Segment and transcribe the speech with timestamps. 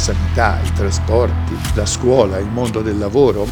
[0.00, 3.46] sanità, i trasporti, la scuola, il mondo del lavoro.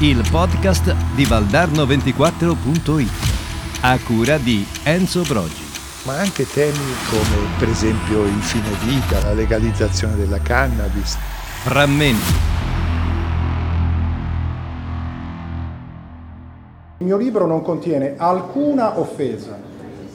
[0.00, 3.10] Il podcast di Valdarno24.it
[3.80, 5.64] a cura di Enzo Brogi.
[6.04, 11.16] Ma anche temi come per esempio il fine vita, la legalizzazione della cannabis.
[11.62, 12.34] Frammenti.
[16.98, 19.58] Il mio libro non contiene alcuna offesa,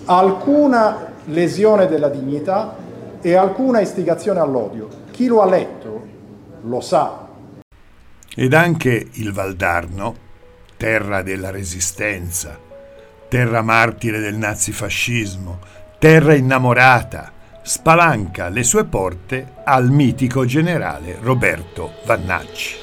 [0.05, 2.75] alcuna lesione della dignità
[3.21, 5.00] e alcuna istigazione all'odio.
[5.21, 6.07] Chi lo ha letto
[6.63, 7.27] lo sa.
[8.35, 10.15] Ed anche il Valdarno,
[10.77, 12.57] terra della resistenza,
[13.27, 15.59] terra martire del nazifascismo,
[15.99, 22.77] terra innamorata, spalanca le sue porte al mitico generale Roberto Vannacci.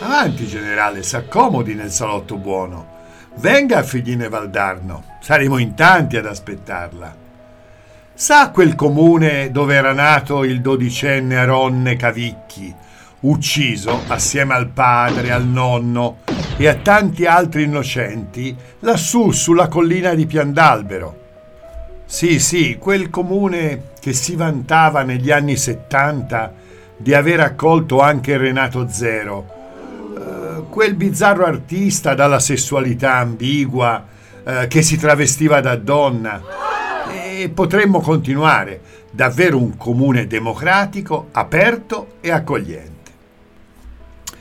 [0.00, 2.96] Avanti generale, s'accomodi nel salotto buono.
[3.36, 7.27] Venga a Figline Valdarno, saremo in tanti ad aspettarla.
[8.20, 12.74] Sa quel comune dove era nato il dodicenne Aronne Cavicchi,
[13.20, 16.16] ucciso assieme al padre, al nonno
[16.56, 21.18] e a tanti altri innocenti lassù sulla collina di Piandalbero?
[22.06, 26.52] Sì, sì, quel comune che si vantava negli anni 70
[26.96, 29.46] di aver accolto anche Renato Zero,
[30.16, 34.04] uh, quel bizzarro artista dalla sessualità ambigua
[34.42, 36.66] uh, che si travestiva da donna
[37.42, 38.80] e potremmo continuare.
[39.10, 42.96] Davvero un comune democratico, aperto e accogliente.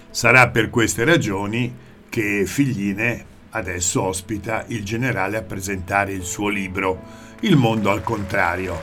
[0.10, 1.74] Sarà per queste ragioni
[2.10, 8.82] che Figline adesso ospita il generale a presentare il suo libro Il mondo al contrario.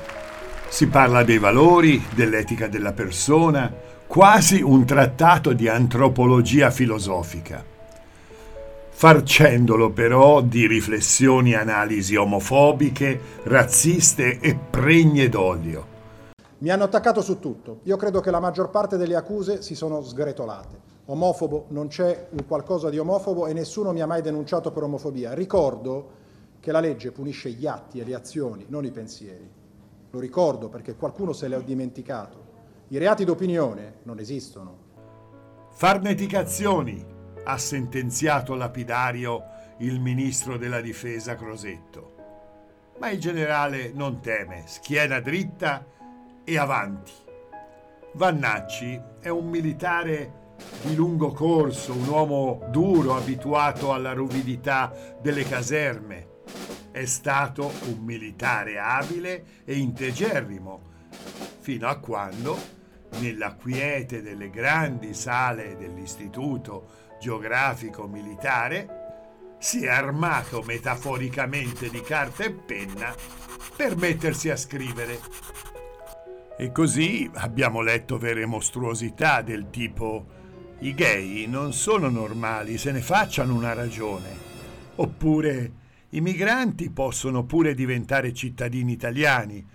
[0.68, 3.72] Si parla dei valori, dell'etica della persona,
[4.06, 7.72] quasi un trattato di antropologia filosofica
[8.96, 15.86] farcendolo però di riflessioni e analisi omofobiche, razziste e pregne d'odio.
[16.58, 17.80] Mi hanno attaccato su tutto.
[17.82, 20.92] Io credo che la maggior parte delle accuse si sono sgretolate.
[21.06, 25.34] Omofobo, non c'è un qualcosa di omofobo e nessuno mi ha mai denunciato per omofobia.
[25.34, 26.10] Ricordo
[26.60, 29.50] che la legge punisce gli atti e le azioni, non i pensieri.
[30.10, 32.42] Lo ricordo perché qualcuno se l'ha dimenticato.
[32.88, 34.78] I reati d'opinione non esistono.
[35.72, 37.13] Farneticazioni,
[37.44, 39.44] ha sentenziato lapidario
[39.78, 42.12] il ministro della difesa Crosetto.
[42.98, 45.84] Ma il generale non teme, schiena dritta
[46.44, 47.12] e avanti.
[48.12, 50.42] Vannacci è un militare
[50.82, 56.28] di lungo corso, un uomo duro, abituato alla ruvidità delle caserme.
[56.92, 60.92] È stato un militare abile e integerrimo,
[61.58, 62.56] fino a quando,
[63.18, 72.52] nella quiete delle grandi sale dell'istituto geografico militare, si è armato metaforicamente di carta e
[72.52, 73.14] penna
[73.74, 75.18] per mettersi a scrivere.
[76.58, 80.26] E così abbiamo letto vere mostruosità del tipo
[80.80, 84.52] i gay non sono normali, se ne facciano una ragione.
[84.96, 85.72] Oppure
[86.10, 89.66] i migranti possono pure diventare cittadini italiani,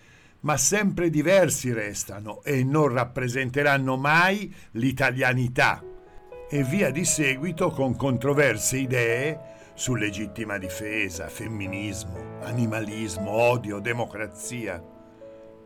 [0.42, 5.84] ma sempre diversi restano e non rappresenteranno mai l'italianità
[6.52, 9.40] e via di seguito con controverse idee
[9.76, 14.84] su legittima difesa, femminismo, animalismo, odio, democrazia.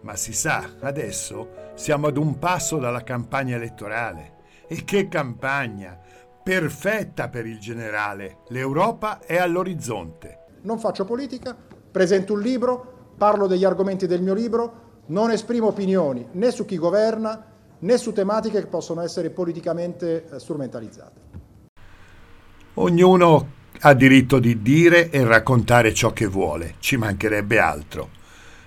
[0.01, 4.41] Ma si sa, adesso siamo ad un passo dalla campagna elettorale.
[4.67, 5.97] E che campagna!
[6.43, 8.39] Perfetta per il generale.
[8.49, 10.39] L'Europa è all'orizzonte.
[10.63, 11.55] Non faccio politica,
[11.89, 16.77] presento un libro, parlo degli argomenti del mio libro, non esprimo opinioni né su chi
[16.77, 17.53] governa
[17.83, 21.21] né su tematiche che possono essere politicamente eh, strumentalizzate.
[22.75, 23.47] Ognuno
[23.81, 28.09] ha diritto di dire e raccontare ciò che vuole, ci mancherebbe altro.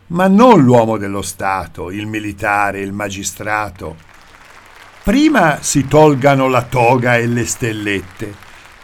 [0.09, 3.97] Ma non l'uomo dello Stato, il militare, il magistrato.
[5.03, 8.35] Prima si tolgano la toga e le stellette,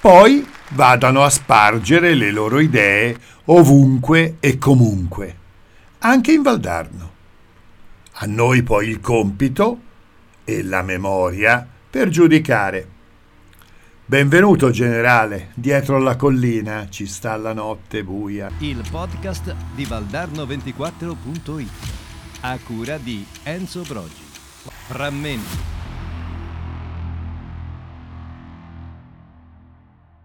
[0.01, 3.17] poi vadano a spargere le loro idee
[3.47, 5.37] ovunque e comunque,
[5.99, 7.11] anche in Valdarno.
[8.15, 9.91] A noi poi il compito
[10.45, 12.89] e la memoria per giudicare.
[14.05, 18.51] Benvenuto generale, dietro la collina ci sta la notte buia.
[18.59, 21.71] Il podcast di Valdarno24.it
[22.41, 24.23] a cura di Enzo Brogi.
[24.89, 25.82] Frammenti